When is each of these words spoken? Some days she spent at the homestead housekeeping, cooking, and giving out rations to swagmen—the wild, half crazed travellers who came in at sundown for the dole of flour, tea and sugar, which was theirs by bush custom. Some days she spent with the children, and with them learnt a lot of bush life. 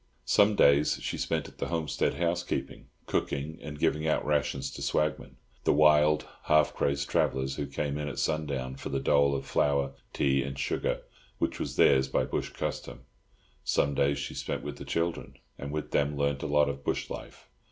Some 0.25 0.55
days 0.55 0.97
she 1.03 1.15
spent 1.15 1.47
at 1.47 1.59
the 1.59 1.67
homestead 1.67 2.15
housekeeping, 2.15 2.87
cooking, 3.05 3.59
and 3.61 3.77
giving 3.77 4.07
out 4.07 4.25
rations 4.25 4.71
to 4.71 4.81
swagmen—the 4.81 5.73
wild, 5.73 6.25
half 6.45 6.73
crazed 6.73 7.07
travellers 7.07 7.55
who 7.57 7.67
came 7.67 7.99
in 7.99 8.07
at 8.07 8.17
sundown 8.17 8.77
for 8.77 8.89
the 8.89 8.99
dole 8.99 9.35
of 9.35 9.45
flour, 9.45 9.93
tea 10.11 10.41
and 10.41 10.57
sugar, 10.57 11.01
which 11.37 11.59
was 11.59 11.75
theirs 11.75 12.07
by 12.07 12.23
bush 12.23 12.49
custom. 12.49 13.01
Some 13.63 13.93
days 13.93 14.17
she 14.17 14.33
spent 14.33 14.63
with 14.63 14.79
the 14.79 14.85
children, 14.85 15.35
and 15.59 15.71
with 15.71 15.91
them 15.91 16.17
learnt 16.17 16.41
a 16.41 16.47
lot 16.47 16.67
of 16.67 16.83
bush 16.83 17.07
life. 17.11 17.47